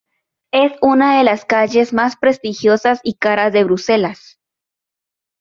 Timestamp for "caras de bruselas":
3.19-4.39